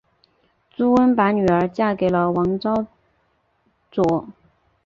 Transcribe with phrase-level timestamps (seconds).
[0.75, 2.87] 朱温把女儿嫁给了王昭
[3.91, 4.29] 祚。